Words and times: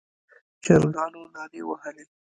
چرګانو 0.63 1.21
نارې 1.33 1.61
وهلې. 1.67 2.05